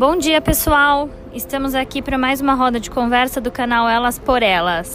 Bom 0.00 0.16
dia, 0.16 0.40
pessoal! 0.40 1.10
Estamos 1.34 1.74
aqui 1.74 2.00
para 2.00 2.16
mais 2.16 2.40
uma 2.40 2.54
roda 2.54 2.80
de 2.80 2.90
conversa 2.90 3.38
do 3.38 3.50
canal 3.50 3.86
Elas 3.86 4.18
por 4.18 4.42
Elas. 4.42 4.94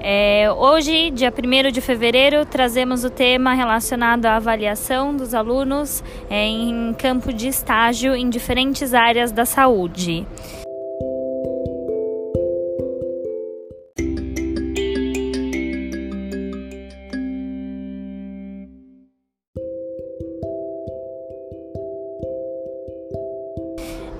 É, 0.00 0.50
hoje, 0.58 1.12
dia 1.12 1.32
1 1.32 1.70
de 1.70 1.80
fevereiro, 1.80 2.44
trazemos 2.44 3.04
o 3.04 3.10
tema 3.10 3.54
relacionado 3.54 4.26
à 4.26 4.34
avaliação 4.34 5.14
dos 5.14 5.34
alunos 5.34 6.02
é, 6.28 6.48
em 6.48 6.92
campo 6.94 7.32
de 7.32 7.46
estágio 7.46 8.12
em 8.12 8.28
diferentes 8.28 8.92
áreas 8.92 9.30
da 9.30 9.44
saúde. 9.44 10.26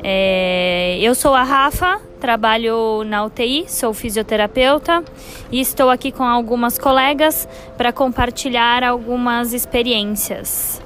É, 0.09 0.99
eu 1.01 1.17
sou 1.17 1.35
a 1.35 1.43
Rafa, 1.43 2.01
trabalho 2.21 3.03
na 3.03 3.25
UTI, 3.25 3.65
sou 3.69 3.93
fisioterapeuta 3.93 5.03
e 5.51 5.61
estou 5.61 5.91
aqui 5.91 6.13
com 6.13 6.23
algumas 6.23 6.79
colegas 6.79 7.49
para 7.77 7.93
compartilhar 7.93 8.85
algumas 8.85 9.53
experiências. 9.53 10.81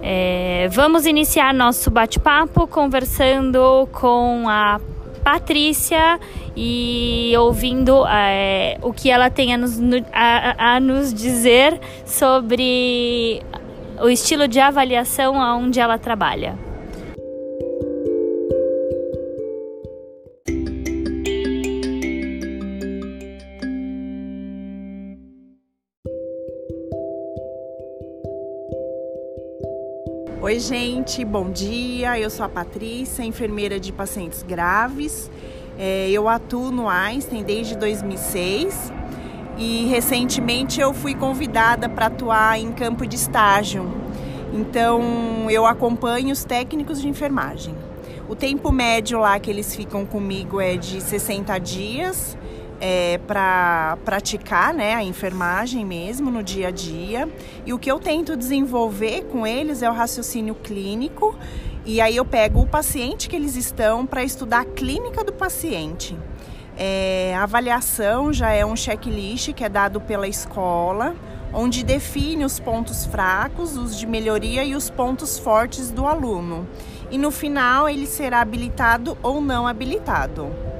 É, 0.00 0.68
vamos 0.70 1.04
iniciar 1.04 1.52
nosso 1.52 1.90
bate-papo 1.90 2.68
conversando 2.68 3.88
com 3.90 4.48
a 4.48 4.80
Patrícia 5.22 6.18
e 6.56 7.32
ouvindo 7.38 8.06
é, 8.06 8.78
o 8.82 8.92
que 8.92 9.10
ela 9.10 9.30
tem 9.30 9.54
a 9.54 9.58
nos, 9.58 9.78
a, 10.12 10.74
a 10.74 10.80
nos 10.80 11.14
dizer 11.14 11.78
sobre 12.04 13.42
o 14.00 14.08
estilo 14.08 14.48
de 14.48 14.58
avaliação 14.58 15.36
onde 15.36 15.78
ela 15.78 15.98
trabalha. 15.98 16.71
Oi, 30.52 30.60
gente, 30.60 31.24
bom 31.24 31.50
dia. 31.50 32.20
Eu 32.20 32.28
sou 32.28 32.44
a 32.44 32.48
Patrícia, 32.48 33.24
enfermeira 33.24 33.80
de 33.80 33.90
pacientes 33.90 34.42
graves. 34.42 35.30
É, 35.78 36.10
eu 36.10 36.28
atuo 36.28 36.70
no 36.70 36.90
Einstein 36.90 37.42
desde 37.42 37.74
2006 37.74 38.92
e 39.56 39.86
recentemente 39.86 40.78
eu 40.78 40.92
fui 40.92 41.14
convidada 41.14 41.88
para 41.88 42.04
atuar 42.04 42.60
em 42.60 42.70
campo 42.70 43.06
de 43.06 43.16
estágio. 43.16 43.90
Então, 44.52 45.50
eu 45.50 45.64
acompanho 45.64 46.30
os 46.30 46.44
técnicos 46.44 47.00
de 47.00 47.08
enfermagem. 47.08 47.74
O 48.28 48.36
tempo 48.36 48.70
médio 48.70 49.20
lá 49.20 49.40
que 49.40 49.48
eles 49.48 49.74
ficam 49.74 50.04
comigo 50.04 50.60
é 50.60 50.76
de 50.76 51.00
60 51.00 51.58
dias 51.60 52.36
é, 52.84 53.16
para 53.28 53.96
praticar 54.04 54.74
né, 54.74 54.96
a 54.96 55.04
enfermagem 55.04 55.84
mesmo 55.84 56.32
no 56.32 56.42
dia 56.42 56.66
a 56.66 56.70
dia. 56.72 57.28
E 57.64 57.72
o 57.72 57.78
que 57.78 57.88
eu 57.88 58.00
tento 58.00 58.36
desenvolver 58.36 59.22
com 59.26 59.46
eles 59.46 59.82
é 59.82 59.88
o 59.88 59.92
raciocínio 59.92 60.56
clínico. 60.56 61.38
E 61.86 62.00
aí 62.00 62.16
eu 62.16 62.24
pego 62.24 62.60
o 62.60 62.66
paciente 62.66 63.28
que 63.28 63.36
eles 63.36 63.54
estão 63.54 64.04
para 64.04 64.24
estudar 64.24 64.62
a 64.62 64.64
clínica 64.64 65.22
do 65.22 65.32
paciente. 65.32 66.18
É, 66.76 67.32
a 67.36 67.44
avaliação 67.44 68.32
já 68.32 68.50
é 68.50 68.66
um 68.66 68.74
checklist 68.74 69.52
que 69.52 69.62
é 69.62 69.68
dado 69.68 70.00
pela 70.00 70.26
escola, 70.26 71.14
onde 71.52 71.84
define 71.84 72.44
os 72.44 72.58
pontos 72.58 73.06
fracos, 73.06 73.76
os 73.76 73.96
de 73.96 74.08
melhoria 74.08 74.64
e 74.64 74.74
os 74.74 74.90
pontos 74.90 75.38
fortes 75.38 75.92
do 75.92 76.04
aluno. 76.04 76.66
E 77.12 77.18
no 77.18 77.30
final 77.30 77.88
ele 77.88 78.06
será 78.06 78.40
habilitado 78.40 79.16
ou 79.22 79.40
não 79.40 79.68
habilitado. 79.68 80.71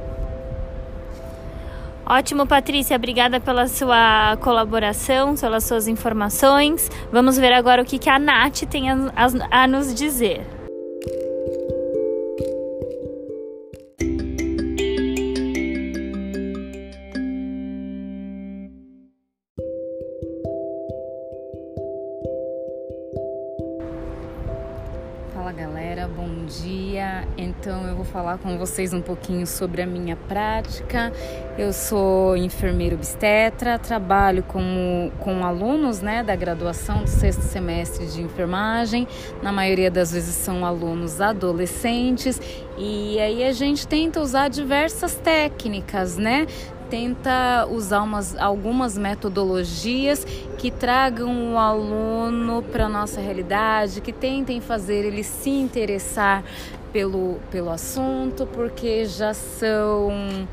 Ótimo, 2.13 2.47
Patrícia. 2.47 2.95
Obrigada 2.95 3.41
pela 3.41 3.67
sua 3.67 4.37
colaboração, 4.43 5.35
pelas 5.35 5.65
suas 5.65 5.89
informações. 5.89 6.91
Vamos 7.11 7.39
ver 7.39 7.55
agora 7.55 7.81
o 7.81 7.87
que, 7.87 7.99
que 7.99 8.11
a 8.11 8.19
Nath 8.19 8.65
tem 8.71 8.91
a, 8.91 8.97
a, 9.17 9.63
a 9.63 9.67
nos 9.67 9.95
dizer. 9.95 10.62
Falar 28.13 28.37
com 28.37 28.59
vocês 28.59 28.93
um 28.93 29.01
pouquinho 29.01 29.47
sobre 29.47 29.81
a 29.81 29.87
minha 29.87 30.17
prática. 30.17 31.11
Eu 31.57 31.73
sou 31.73 32.37
enfermeira 32.37 32.95
obstetra, 32.95 33.79
trabalho 33.79 34.43
com, 34.43 35.11
com 35.19 35.45
alunos 35.45 36.03
né, 36.03 36.23
da 36.23 36.37
graduação 36.37 37.03
do 37.03 37.09
sexto 37.09 37.41
semestre 37.41 38.07
de 38.07 38.21
enfermagem. 38.21 39.09
Na 39.43 39.51
maioria 39.51 39.91
das 39.91 40.13
vezes 40.13 40.35
são 40.35 40.67
alunos 40.67 41.23
adolescentes 41.23 42.39
e 42.77 43.19
aí 43.19 43.43
a 43.45 43.53
gente 43.53 43.89
tenta 43.89 44.21
usar 44.21 44.49
diversas 44.49 45.15
técnicas, 45.15 46.19
né? 46.19 46.47
tenta 46.91 47.67
usar 47.71 48.03
umas, 48.03 48.37
algumas 48.37 48.99
metodologias 48.99 50.27
que 50.59 50.71
tragam 50.71 51.55
o 51.55 51.59
aluno 51.59 52.63
para 52.63 52.85
a 52.85 52.89
nossa 52.89 53.19
realidade, 53.19 54.03
que 54.03 54.13
tentem 54.13 54.61
fazer 54.61 55.07
ele 55.07 55.25
se 55.25 55.49
interessar 55.49 56.45
pelo, 56.93 57.41
pelo 57.51 57.71
assunto, 57.71 58.47
porque 58.47 59.05
já 59.05 59.33
são 59.35 60.47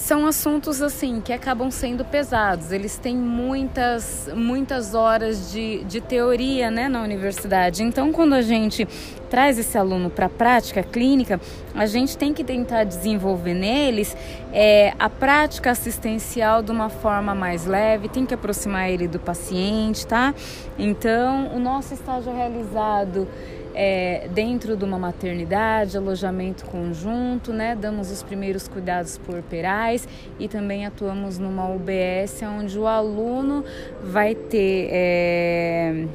são 0.00 0.26
assuntos 0.26 0.80
assim 0.80 1.20
que 1.20 1.32
acabam 1.32 1.70
sendo 1.70 2.04
pesados. 2.04 2.72
Eles 2.72 2.96
têm 2.96 3.14
muitas, 3.16 4.30
muitas 4.34 4.94
horas 4.94 5.52
de, 5.52 5.84
de 5.84 6.00
teoria 6.00 6.70
né, 6.70 6.88
na 6.88 7.02
universidade. 7.02 7.82
Então, 7.82 8.10
quando 8.10 8.34
a 8.34 8.40
gente 8.40 8.88
traz 9.28 9.58
esse 9.58 9.76
aluno 9.76 10.08
para 10.08 10.26
a 10.26 10.28
prática 10.28 10.82
clínica, 10.82 11.38
a 11.74 11.86
gente 11.86 12.16
tem 12.16 12.32
que 12.32 12.42
tentar 12.42 12.84
desenvolver 12.84 13.54
neles 13.54 14.16
é, 14.52 14.94
a 14.98 15.08
prática 15.08 15.70
assistencial 15.70 16.62
de 16.62 16.72
uma 16.72 16.88
forma 16.88 17.34
mais 17.34 17.66
leve, 17.66 18.08
tem 18.08 18.24
que 18.24 18.34
aproximar 18.34 18.90
ele 18.90 19.06
do 19.06 19.20
paciente, 19.20 20.06
tá? 20.06 20.34
Então, 20.78 21.54
o 21.54 21.60
nosso 21.60 21.94
estágio 21.94 22.34
realizado 22.34 23.28
é, 23.74 24.28
dentro 24.32 24.76
de 24.76 24.84
uma 24.84 24.98
maternidade, 24.98 25.96
alojamento 25.96 26.64
conjunto, 26.66 27.52
né? 27.52 27.76
Damos 27.76 28.10
os 28.10 28.22
primeiros 28.22 28.68
cuidados 28.68 29.18
corporais 29.26 30.06
e 30.38 30.48
também 30.48 30.86
atuamos 30.86 31.38
numa 31.38 31.68
UBS 31.68 32.42
onde 32.42 32.78
o 32.78 32.86
aluno 32.86 33.64
vai 34.02 34.34
ter 34.34 34.88
é, 34.90 36.06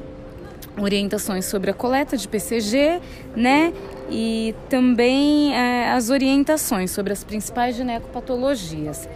orientações 0.78 1.46
sobre 1.46 1.70
a 1.70 1.74
coleta 1.74 2.16
de 2.16 2.28
PCG, 2.28 3.00
né? 3.34 3.72
E 4.10 4.54
também 4.68 5.54
é, 5.54 5.90
as 5.90 6.10
orientações 6.10 6.90
sobre 6.90 7.12
as 7.12 7.24
principais 7.24 7.76
ginecopatologias. 7.76 9.08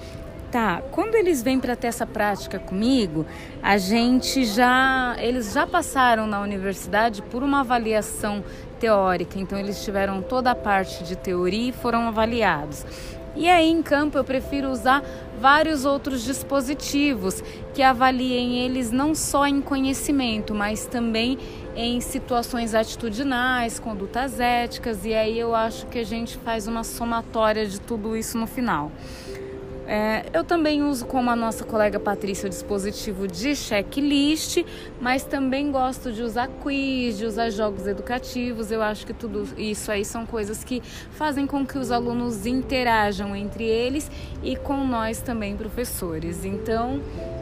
Tá, 0.50 0.82
quando 0.90 1.14
eles 1.14 1.44
vêm 1.44 1.60
para 1.60 1.76
ter 1.76 1.86
essa 1.86 2.04
prática 2.04 2.58
comigo, 2.58 3.24
a 3.62 3.78
gente 3.78 4.44
já, 4.44 5.14
eles 5.20 5.52
já 5.52 5.64
passaram 5.64 6.26
na 6.26 6.40
universidade 6.40 7.22
por 7.22 7.44
uma 7.44 7.60
avaliação 7.60 8.42
teórica, 8.80 9.38
então 9.38 9.56
eles 9.56 9.84
tiveram 9.84 10.20
toda 10.20 10.50
a 10.50 10.54
parte 10.56 11.04
de 11.04 11.14
teoria 11.14 11.68
e 11.68 11.72
foram 11.72 12.08
avaliados. 12.08 12.84
E 13.36 13.48
aí 13.48 13.70
em 13.70 13.80
campo 13.80 14.18
eu 14.18 14.24
prefiro 14.24 14.70
usar 14.70 15.04
vários 15.40 15.84
outros 15.84 16.24
dispositivos 16.24 17.44
que 17.72 17.80
avaliem 17.80 18.58
eles 18.58 18.90
não 18.90 19.14
só 19.14 19.46
em 19.46 19.60
conhecimento, 19.60 20.52
mas 20.52 20.84
também 20.84 21.38
em 21.76 22.00
situações 22.00 22.74
atitudinais, 22.74 23.78
condutas 23.78 24.40
éticas, 24.40 25.04
e 25.04 25.14
aí 25.14 25.38
eu 25.38 25.54
acho 25.54 25.86
que 25.86 26.00
a 26.00 26.04
gente 26.04 26.36
faz 26.38 26.66
uma 26.66 26.82
somatória 26.82 27.64
de 27.64 27.80
tudo 27.80 28.16
isso 28.16 28.36
no 28.36 28.48
final. 28.48 28.90
É, 29.92 30.24
eu 30.32 30.44
também 30.44 30.84
uso, 30.84 31.04
como 31.04 31.30
a 31.30 31.34
nossa 31.34 31.64
colega 31.64 31.98
Patrícia, 31.98 32.46
o 32.46 32.48
dispositivo 32.48 33.26
de 33.26 33.56
checklist, 33.56 34.64
mas 35.00 35.24
também 35.24 35.72
gosto 35.72 36.12
de 36.12 36.22
usar 36.22 36.46
quiz, 36.46 37.18
de 37.18 37.26
usar 37.26 37.50
jogos 37.50 37.88
educativos. 37.88 38.70
Eu 38.70 38.82
acho 38.82 39.04
que 39.04 39.12
tudo 39.12 39.48
isso 39.58 39.90
aí 39.90 40.04
são 40.04 40.24
coisas 40.24 40.62
que 40.62 40.80
fazem 41.10 41.44
com 41.44 41.66
que 41.66 41.76
os 41.76 41.90
alunos 41.90 42.46
interajam 42.46 43.34
entre 43.34 43.64
eles 43.64 44.08
e 44.44 44.54
com 44.54 44.86
nós 44.86 45.22
também, 45.22 45.56
professores. 45.56 46.44
Então, 46.44 47.00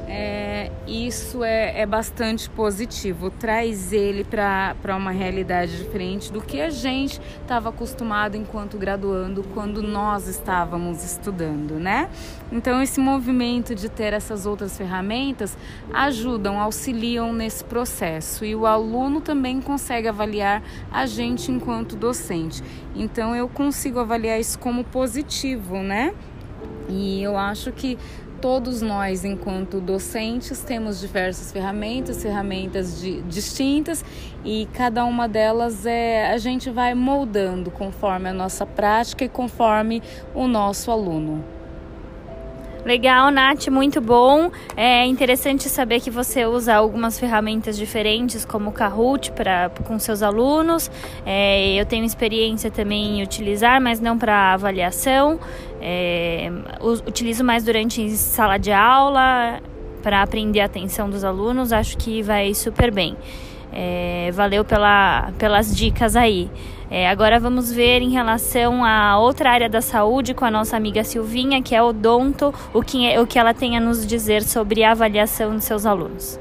é, 0.09 0.73
isso 0.87 1.45
é, 1.45 1.83
é, 1.83 1.85
bastante 1.85 2.49
positivo, 2.49 3.31
traz 3.31 3.93
ele 3.93 4.25
para 4.25 4.97
uma 4.97 5.11
realidade 5.11 5.77
diferente 5.77 6.33
do 6.33 6.41
que 6.41 6.63
a 6.63 6.71
gente 6.71 7.21
estava 7.43 7.69
acostumado 7.69 8.35
enquanto 8.35 8.79
graduando, 8.79 9.45
quando 9.53 9.83
nós 9.83 10.27
estávamos 10.27 11.05
estudando, 11.05 11.75
né? 11.75 12.09
Então, 12.51 12.83
esse 12.83 12.99
movimento 12.99 13.75
de 13.75 13.89
ter 13.89 14.13
essas 14.13 14.47
outras 14.47 14.77
ferramentas 14.77 15.57
ajudam, 15.93 16.59
auxiliam 16.59 17.33
nesse 17.33 17.63
processo 17.63 18.45
e 18.45 18.55
o 18.55 18.67
aluno 18.67 19.21
também 19.21 19.61
consegue 19.61 20.09
avaliar 20.09 20.63
a 20.91 21.05
gente 21.05 21.53
enquanto 21.53 21.95
docente. 21.95 22.63
Então, 22.97 23.37
eu 23.37 23.49
consigo 23.49 23.99
avaliar 23.99 24.41
isso 24.41 24.59
como 24.59 24.83
positivo, 24.83 25.77
né? 25.79 26.15
E 26.89 27.23
eu 27.23 27.37
acho 27.37 27.71
que 27.71 27.99
todos 28.41 28.81
nós, 28.81 29.25
enquanto 29.25 29.81
docentes, 29.81 30.63
temos 30.63 31.01
diversas 31.01 31.53
ferramentas, 31.53 32.23
ferramentas 32.23 33.01
de, 33.01 33.21
distintas 33.23 34.05
e 34.45 34.67
cada 34.73 35.05
uma 35.05 35.29
delas 35.29 35.85
é 35.85 36.33
a 36.33 36.39
gente 36.39 36.71
vai 36.71 36.95
moldando 36.95 37.71
conforme 37.71 38.29
a 38.29 38.33
nossa 38.33 38.65
prática 38.65 39.25
e 39.25 39.29
conforme 39.29 40.03
o 40.35 40.47
nosso 40.47 40.91
aluno. 40.91 41.58
Legal, 42.85 43.31
Nath, 43.31 43.69
muito 43.69 44.01
bom. 44.01 44.51
É 44.77 45.05
interessante 45.05 45.69
saber 45.69 46.01
que 46.01 46.11
você 46.11 46.47
usa 46.47 46.75
algumas 46.75 47.19
ferramentas 47.19 47.77
diferentes, 47.77 48.45
como 48.45 48.71
o 48.71 48.73
Kahoot, 48.73 49.33
para 49.33 49.71
com 49.85 49.99
seus 49.99 50.23
alunos. 50.23 50.91
É, 51.27 51.75
eu 51.75 51.85
tenho 51.85 52.05
experiência 52.05 52.71
também 52.71 53.19
em 53.19 53.23
utilizar, 53.23 53.81
mas 53.81 54.01
não 54.01 54.17
para 54.17 54.55
avaliação. 54.55 55.39
É, 55.81 56.51
utilizo 57.07 57.45
mais 57.45 57.65
durante 57.65 58.09
sala 58.17 58.59
de 58.59 58.73
aula, 58.73 59.61
para 60.03 60.23
aprender 60.23 60.61
a 60.61 60.67
atenção 60.67 61.11
dos 61.11 61.25
alunos. 61.25 61.73
Acho 61.73 61.97
que 61.99 62.23
vai 62.23 62.55
super 62.55 62.93
bem. 62.93 63.17
É, 63.73 64.31
valeu 64.33 64.65
pela, 64.65 65.31
pelas 65.39 65.75
dicas 65.75 66.17
aí. 66.17 66.51
É, 66.91 67.09
agora 67.09 67.39
vamos 67.39 67.71
ver 67.71 68.01
em 68.01 68.11
relação 68.11 68.83
a 68.83 69.19
outra 69.19 69.51
área 69.51 69.69
da 69.69 69.83
saúde 69.83 70.33
com 70.33 70.45
a 70.45 70.51
nossa 70.51 70.77
amiga 70.77 71.05
Silvinha, 71.05 71.63
que 71.63 71.75
é 71.75 71.83
odonto, 71.83 72.55
o 72.73 72.83
que, 72.83 73.19
o 73.19 73.27
que 73.27 73.39
ela 73.39 73.53
tem 73.53 73.77
a 73.77 73.81
nos 73.81 74.07
dizer 74.07 74.43
sobre 74.43 74.83
a 74.83 74.93
avaliação 74.93 75.57
de 75.57 75.65
seus 75.65 75.85
alunos. 75.85 76.39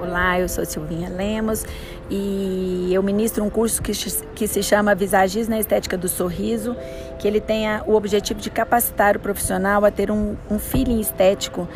Olá, 0.00 0.38
eu 0.38 0.48
sou 0.48 0.64
Silvinha 0.64 1.08
Lemos 1.08 1.66
e 2.08 2.88
eu 2.92 3.02
ministro 3.02 3.42
um 3.42 3.50
curso 3.50 3.82
que, 3.82 3.90
que 4.32 4.46
se 4.46 4.62
chama 4.62 4.94
Visagismo 4.94 5.52
na 5.52 5.58
Estética 5.58 5.98
do 5.98 6.08
Sorriso, 6.08 6.76
que 7.18 7.26
ele 7.26 7.40
tem 7.40 7.66
o 7.84 7.94
objetivo 7.94 8.40
de 8.40 8.48
capacitar 8.48 9.16
o 9.16 9.20
profissional 9.20 9.84
a 9.84 9.90
ter 9.90 10.08
um, 10.08 10.36
um 10.48 10.56
feeling 10.56 11.00
estético 11.00 11.66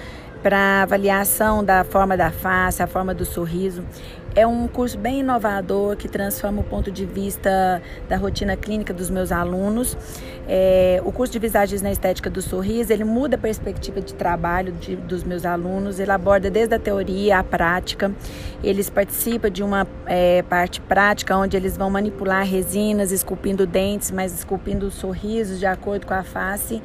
para 0.41 0.83
avaliação 0.83 1.65
da 1.65 1.83
forma 1.83 2.17
da 2.17 2.31
face, 2.31 2.81
a 2.81 2.87
forma 2.87 3.13
do 3.13 3.25
sorriso. 3.25 3.85
É 4.35 4.47
um 4.47 4.67
curso 4.67 4.97
bem 4.97 5.21
inovador 5.21 5.95
que 5.95 6.09
transforma 6.09 6.63
o 6.63 6.65
ponto 6.65 6.91
de 6.91 7.05
vista 7.05 7.83
da 8.09 8.17
rotina 8.17 8.57
clínica 8.57 8.93
dos 8.95 9.11
meus 9.11 9.31
alunos. 9.31 9.95
É, 10.49 11.03
o 11.05 11.13
curso 11.13 11.31
de 11.35 11.39
Visagens 11.39 11.83
na 11.83 11.93
Estética 11.93 12.31
do 12.31 12.41
Sorriso, 12.41 12.91
ele 12.93 13.05
muda 13.05 13.37
a 13.37 13.39
perspectiva 13.39 14.01
de 14.01 14.15
trabalho 14.15 14.73
de, 14.73 14.97
dos 14.97 15.23
meus 15.23 15.45
alunos, 15.45 16.01
ele 16.01 16.11
aborda 16.11 16.51
desde 16.51 16.75
a 16.75 16.79
teoria 16.79 17.41
à 17.41 17.45
prática, 17.45 18.11
eles 18.65 18.89
participam 18.89 19.51
de 19.51 19.63
uma 19.63 19.87
é, 20.07 20.43
parte 20.43 20.81
prática 20.81 21.37
onde 21.37 21.55
eles 21.55 21.77
vão 21.77 21.91
manipular 21.91 22.47
resinas, 22.47 23.13
esculpindo 23.13 23.67
dentes, 23.67 24.11
mas 24.11 24.33
esculpindo 24.33 24.91
sorrisos 24.91 25.59
de 25.59 25.67
acordo 25.67 26.07
com 26.07 26.15
a 26.15 26.23
face 26.23 26.83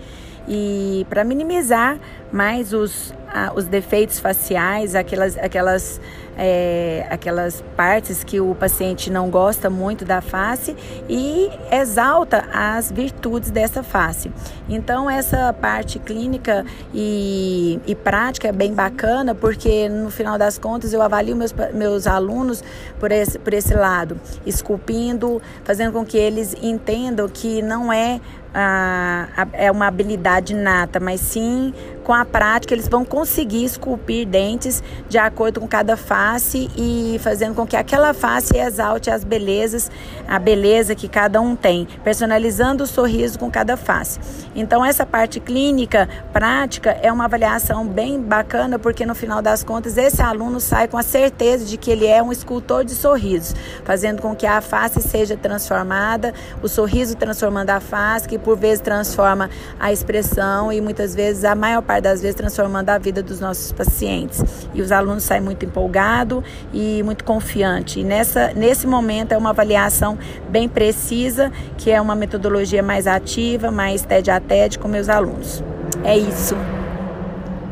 e 0.47 1.05
para 1.09 1.23
minimizar 1.23 1.99
mais 2.31 2.73
os, 2.73 3.13
os 3.55 3.65
defeitos 3.65 4.19
faciais, 4.19 4.95
aquelas, 4.95 5.37
aquelas, 5.37 6.01
é, 6.37 7.05
aquelas 7.09 7.63
partes 7.75 8.23
que 8.23 8.39
o 8.39 8.53
paciente 8.55 9.09
não 9.09 9.29
gosta 9.29 9.69
muito 9.69 10.05
da 10.05 10.21
face 10.21 10.75
e 11.09 11.49
exalta 11.71 12.45
as 12.53 12.91
virtudes 12.91 13.51
dessa 13.51 13.83
face. 13.83 14.31
Então, 14.69 15.09
essa 15.09 15.53
parte 15.53 15.99
clínica 15.99 16.65
e, 16.93 17.79
e 17.85 17.95
prática 17.95 18.47
é 18.47 18.51
bem 18.51 18.73
bacana, 18.73 19.33
porque 19.33 19.89
no 19.89 20.09
final 20.09 20.37
das 20.37 20.57
contas 20.57 20.93
eu 20.93 21.01
avalio 21.01 21.35
meus, 21.35 21.53
meus 21.73 22.07
alunos 22.07 22.63
por 22.99 23.11
esse, 23.11 23.39
por 23.39 23.53
esse 23.53 23.73
lado, 23.73 24.19
esculpindo, 24.45 25.41
fazendo 25.63 25.93
com 25.93 26.05
que 26.05 26.17
eles 26.17 26.55
entendam 26.61 27.27
que 27.27 27.61
não 27.61 27.91
é 27.91 28.19
a, 28.53 29.27
a, 29.37 29.47
é 29.53 29.71
uma 29.71 29.87
habilidade 29.87 30.53
nata, 30.55 30.99
mas 30.99 31.21
sim 31.21 31.73
com 32.07 32.13
a 32.13 32.23
prática 32.23 32.73
eles 32.73 32.87
vão 32.87 33.03
conseguir 33.03 33.65
esculpir 33.65 34.25
dentes 34.25 34.81
de 35.09 35.17
acordo 35.17 35.59
com 35.59 35.67
cada 35.67 35.97
face 35.97 36.69
e 36.77 37.19
fazendo 37.21 37.53
com 37.53 37.67
que 37.67 37.75
aquela 37.75 38.13
face 38.13 38.57
exalte 38.57 39.11
as 39.11 39.25
belezas, 39.25 39.91
a 40.25 40.39
beleza 40.39 40.95
que 40.95 41.09
cada 41.09 41.41
um 41.41 41.53
tem, 41.53 41.85
personalizando 42.05 42.85
o 42.85 42.87
sorriso 42.87 43.37
com 43.37 43.51
cada 43.51 43.75
face. 43.75 44.21
Então 44.55 44.85
essa 44.85 45.05
parte 45.05 45.41
clínica, 45.41 46.07
prática 46.31 46.91
é 46.91 47.11
uma 47.11 47.25
avaliação 47.25 47.85
bem 47.85 48.21
bacana 48.21 48.79
porque 48.79 49.05
no 49.05 49.13
final 49.13 49.41
das 49.41 49.61
contas 49.61 49.97
esse 49.97 50.21
aluno 50.21 50.61
sai 50.61 50.87
com 50.87 50.97
a 50.97 51.03
certeza 51.03 51.65
de 51.65 51.75
que 51.75 51.91
ele 51.91 52.07
é 52.07 52.23
um 52.23 52.31
escultor 52.31 52.85
de 52.85 52.95
sorrisos, 52.95 53.53
fazendo 53.83 54.21
com 54.21 54.33
que 54.33 54.47
a 54.47 54.61
face 54.61 55.01
seja 55.01 55.35
transformada, 55.35 56.33
o 56.63 56.69
sorriso 56.69 57.17
transformando 57.17 57.71
a 57.71 57.81
face, 57.81 58.29
que 58.29 58.39
por 58.39 58.55
vezes 58.55 58.79
transforma 58.79 59.49
a 59.77 59.91
expressão 59.91 60.71
e 60.71 60.79
muitas 60.79 61.13
vezes 61.13 61.43
a 61.43 61.53
maior 61.53 61.81
parte 61.81 61.96
das 62.01 62.21
vezes 62.21 62.35
transformando 62.35 62.89
a 62.89 62.97
vida 62.97 63.21
dos 63.21 63.39
nossos 63.39 63.71
pacientes. 63.71 64.43
E 64.73 64.81
os 64.81 64.91
alunos 64.91 65.23
saem 65.23 65.41
muito 65.41 65.65
empolgados 65.65 66.43
e 66.73 67.01
muito 67.03 67.23
confiantes. 67.23 67.97
E 67.97 68.03
nessa, 68.03 68.53
nesse 68.53 68.87
momento 68.87 69.31
é 69.31 69.37
uma 69.37 69.49
avaliação 69.49 70.17
bem 70.49 70.67
precisa, 70.67 71.51
que 71.77 71.91
é 71.91 71.99
uma 71.99 72.15
metodologia 72.15 72.83
mais 72.83 73.07
ativa, 73.07 73.71
mais 73.71 74.01
tete 74.01 74.31
a 74.31 74.39
tete 74.39 74.79
com 74.79 74.87
meus 74.87 75.09
alunos. 75.09 75.63
É 76.03 76.17
isso. 76.17 76.55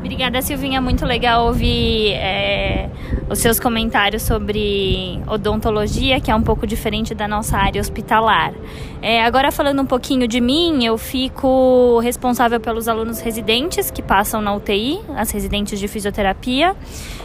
Obrigada, 0.06 0.40
Silvinha. 0.40 0.80
Muito 0.80 1.04
legal 1.04 1.48
ouvir 1.48 2.12
é, 2.12 2.88
os 3.28 3.40
seus 3.40 3.60
comentários 3.60 4.22
sobre 4.22 5.20
odontologia, 5.28 6.20
que 6.20 6.30
é 6.30 6.36
um 6.36 6.44
pouco 6.44 6.68
diferente 6.68 7.16
da 7.16 7.28
nossa 7.28 7.58
área 7.58 7.82
hospitalar. 7.82 8.54
É, 9.02 9.24
agora, 9.24 9.52
falando 9.52 9.82
um 9.82 9.86
pouquinho 9.86 10.28
de 10.28 10.40
mim, 10.40 10.86
eu 10.86 10.96
fico 10.96 12.00
responsável 12.02 12.60
pelos 12.60 12.88
alunos 12.88 13.20
residentes 13.20 13.90
que 13.90 14.04
passam 14.04 14.44
na 14.44 14.54
UTI, 14.54 15.00
as 15.16 15.32
residentes 15.32 15.80
de 15.80 15.88
fisioterapia, 15.88 16.76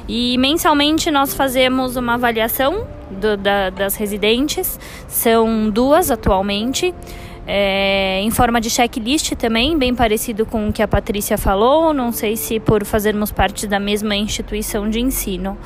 e 0.09 0.39
mensalmente 0.39 1.11
nós 1.11 1.35
fazemos 1.35 1.97
uma 1.97 2.15
avaliação 2.15 2.87
do, 3.11 3.37
da, 3.37 3.69
das 3.69 3.95
residentes, 3.95 4.81
são 5.07 5.69
duas 5.69 6.11
atualmente 6.11 6.95
é, 7.53 8.21
em 8.23 8.31
forma 8.31 8.61
de 8.61 8.71
checklist 8.71 9.33
também, 9.33 9.77
bem 9.77 9.93
parecido 9.93 10.47
com 10.47 10.69
o 10.69 10.73
que 10.73 10.81
a 10.81 10.87
Patrícia 10.87 11.37
falou. 11.37 11.93
Não 11.93 12.13
sei 12.13 12.37
se 12.37 12.61
por 12.61 12.85
fazermos 12.85 13.33
parte 13.33 13.67
da 13.67 13.81
mesma 13.81 14.15
instituição 14.15 14.89
de 14.89 15.01
ensino. 15.01 15.59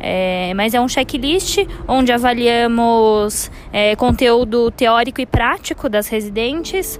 É, 0.00 0.54
mas 0.54 0.72
é 0.72 0.80
um 0.80 0.88
checklist 0.88 1.58
onde 1.86 2.10
avaliamos 2.10 3.50
é, 3.70 3.94
conteúdo 3.96 4.70
teórico 4.70 5.20
e 5.20 5.26
prático 5.26 5.90
das 5.90 6.08
residentes 6.08 6.98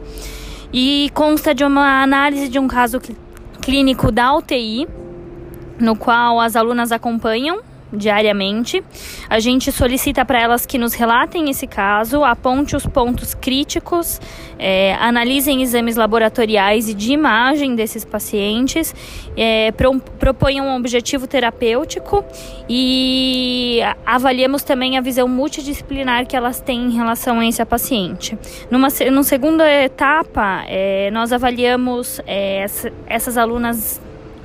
e 0.71 1.11
consta 1.15 1.55
de 1.55 1.65
uma 1.65 2.03
análise 2.03 2.51
de 2.51 2.59
um 2.59 2.69
caso 2.69 3.01
clínico 3.63 4.13
da 4.13 4.35
UTI, 4.37 4.87
no 5.81 5.97
qual 5.97 6.39
as 6.41 6.57
alunas 6.57 6.93
acompanham 6.93 7.61
diariamente. 7.97 8.83
A 9.29 9.41
gente 9.41 9.73
solicita 9.73 10.25
para 10.25 10.41
elas 10.41 10.67
que 10.67 10.79
nos 10.79 10.95
relatem 10.95 11.51
esse 11.51 11.67
caso, 11.67 12.25
aponte 12.25 12.77
os 12.77 12.87
pontos 12.87 13.35
críticos, 13.35 14.21
é, 14.59 14.95
analisem 14.95 15.63
exames 15.63 15.97
laboratoriais 15.97 16.89
e 16.89 16.95
de 16.95 17.13
imagem 17.13 17.75
desses 17.75 18.05
pacientes, 18.05 18.95
é, 19.37 19.73
pro, 19.73 19.99
proponham 20.19 20.67
um 20.67 20.77
objetivo 20.77 21.27
terapêutico 21.27 22.25
e 22.69 23.81
avaliamos 24.05 24.63
também 24.63 24.97
a 24.97 25.01
visão 25.01 25.29
multidisciplinar 25.29 26.27
que 26.27 26.37
elas 26.37 26.61
têm 26.61 26.87
em 26.87 26.91
relação 26.91 27.41
a 27.41 27.47
esse 27.47 27.65
paciente. 27.65 28.39
Numa, 28.71 28.89
numa 29.11 29.23
segunda 29.23 29.71
etapa, 29.83 30.65
é, 30.69 31.11
nós 31.11 31.33
avaliamos 31.33 32.21
é, 32.27 32.63
essa, 32.63 32.93
essas 33.07 33.37
alunas 33.37 34.01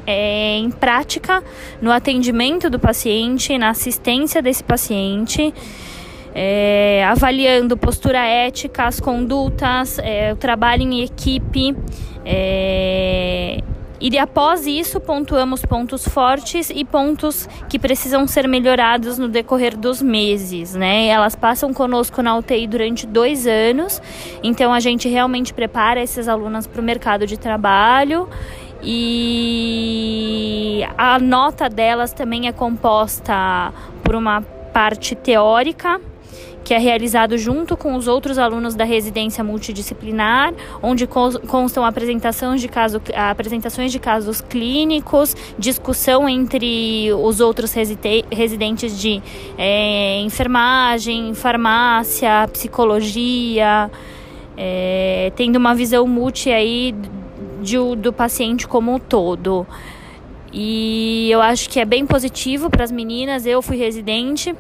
é, 0.06 0.58
em 0.58 0.72
prática 0.72 1.44
no 1.82 1.92
atendimento 1.92 2.70
do 2.70 2.80
paciente, 2.80 3.58
na 3.58 3.70
assistência 3.70 4.42
desse 4.42 4.64
paciente. 4.64 5.54
É, 6.34 7.06
avaliando 7.10 7.76
postura 7.76 8.26
ética, 8.26 8.86
as 8.86 9.02
condutas, 9.02 10.00
é, 10.00 10.32
o 10.32 10.38
trabalho 10.38 10.82
em 10.84 11.02
equipe, 11.02 11.76
é, 12.26 13.62
e 14.02 14.18
após 14.18 14.66
isso, 14.66 15.00
pontuamos 15.00 15.64
pontos 15.64 16.08
fortes 16.08 16.72
e 16.74 16.84
pontos 16.84 17.48
que 17.70 17.78
precisam 17.78 18.26
ser 18.26 18.48
melhorados 18.48 19.20
no 19.20 19.28
decorrer 19.28 19.78
dos 19.78 20.02
meses, 20.02 20.74
né? 20.74 21.06
Elas 21.06 21.36
passam 21.36 21.72
conosco 21.72 22.20
na 22.24 22.36
UTI 22.36 22.66
durante 22.66 23.06
dois 23.06 23.46
anos, 23.46 24.02
então 24.42 24.74
a 24.74 24.80
gente 24.80 25.08
realmente 25.08 25.54
prepara 25.54 26.00
essas 26.00 26.28
alunas 26.28 26.66
para 26.66 26.82
o 26.82 26.84
mercado 26.84 27.28
de 27.28 27.38
trabalho 27.38 28.28
e 28.84 30.84
a 30.98 31.20
nota 31.20 31.70
delas 31.70 32.14
também 32.14 32.48
é 32.48 32.52
composta 32.52 33.74
por 34.04 34.16
uma 34.16 34.42
parte 34.74 35.16
teórica 35.16 36.00
que 36.64 36.74
é 36.74 36.78
realizado 36.78 37.38
junto 37.38 37.76
com 37.76 37.96
os 37.96 38.08
outros 38.08 38.38
alunos 38.38 38.76
da 38.76 38.84
residência 38.84 39.44
multidisciplinar, 39.44 40.54
onde 40.82 41.08
constam 41.08 41.84
apresentações 41.84 42.62
de, 42.62 42.68
caso, 42.68 43.02
apresentações 43.14 43.92
de 43.92 44.00
casos 44.00 44.42
clínicos, 44.42 45.36
discussão 45.58 46.30
entre 46.30 47.12
os 47.14 47.40
outros 47.40 47.74
residentes 47.74 49.00
de 49.00 49.22
é, 49.58 50.20
enfermagem, 50.22 51.34
farmácia, 51.34 52.48
psicologia, 52.54 53.90
é, 54.56 55.32
tendo 55.36 55.56
uma 55.56 55.74
visão 55.74 56.08
multi 56.08 56.52
aí 56.52 56.94
de, 57.62 57.78
do 57.96 58.12
paciente 58.12 58.68
como 58.68 58.94
um 58.94 59.00
todo. 59.00 59.66
E 60.52 61.30
eu 61.32 61.42
acho 61.42 61.70
que 61.70 61.80
é 61.80 61.86
bem 61.86 62.06
positivo 62.06 62.70
para 62.70 62.84
as 62.84 62.92
meninas. 62.92 63.46
Eu 63.46 63.62
fui 63.62 63.78
residente 63.78 64.56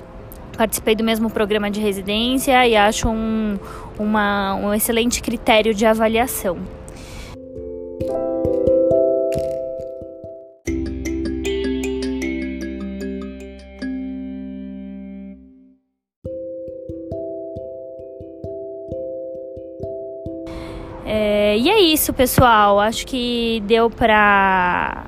participei 0.58 0.96
do 0.96 1.04
mesmo 1.04 1.30
programa 1.30 1.72
de 1.72 1.80
residência 1.80 2.68
e 2.68 2.76
acho 2.76 3.10
um, 3.10 3.58
uma, 3.98 4.54
um 4.56 4.74
excelente 4.74 5.22
critério 5.22 5.74
de 5.74 5.86
avaliação. 5.86 6.58
Isso, 22.02 22.14
pessoal. 22.14 22.80
Acho 22.80 23.06
que 23.06 23.62
deu 23.68 23.88
para 23.88 25.06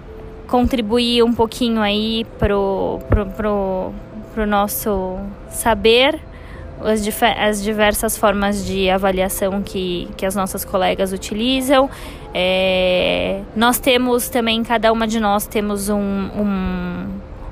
contribuir 0.48 1.24
um 1.24 1.34
pouquinho 1.34 1.82
aí 1.82 2.24
pro, 2.38 3.00
pro, 3.10 3.26
pro 3.26 3.94
para 4.34 4.44
o 4.44 4.48
nosso 4.48 5.20
saber 5.50 6.20
as, 6.82 7.08
as, 7.38 7.62
diversas 7.62 8.18
formas 8.18 8.66
de 8.66 8.90
avaliação 8.90 9.62
que, 9.62 10.08
que 10.18 10.26
as 10.26 10.36
nossas 10.36 10.66
colegas 10.66 11.14
utilizam. 11.14 11.90
É, 12.34 13.42
nós 13.56 13.80
temos 13.80 14.28
também, 14.28 14.64
cada 14.64 14.92
uma 14.92 15.08
de 15.08 15.20
nós 15.20 15.46
temos 15.46 15.88
um, 15.88 16.00
um, 16.00 16.93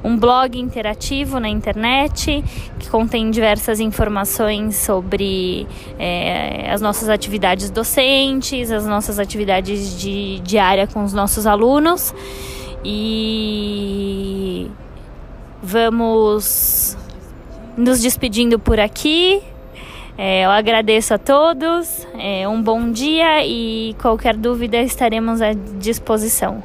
um 0.03 0.17
blog 0.17 0.59
interativo 0.59 1.39
na 1.39 1.49
internet 1.49 2.43
que 2.79 2.89
contém 2.89 3.29
diversas 3.29 3.79
informações 3.79 4.75
sobre 4.75 5.67
é, 5.99 6.71
as 6.71 6.81
nossas 6.81 7.09
atividades 7.09 7.69
docentes, 7.69 8.71
as 8.71 8.85
nossas 8.85 9.19
atividades 9.19 9.99
de 9.99 10.39
diária 10.39 10.87
com 10.87 11.03
os 11.03 11.13
nossos 11.13 11.45
alunos. 11.45 12.13
E 12.83 14.69
Vamos 15.63 16.97
nos 17.77 18.01
despedindo 18.01 18.57
por 18.57 18.79
aqui. 18.79 19.41
É, 20.17 20.43
eu 20.45 20.49
agradeço 20.49 21.13
a 21.13 21.19
todos, 21.19 22.05
é, 22.17 22.47
um 22.47 22.61
bom 22.61 22.91
dia 22.91 23.45
e 23.45 23.95
qualquer 24.01 24.35
dúvida 24.35 24.81
estaremos 24.81 25.39
à 25.39 25.53
disposição. 25.53 26.61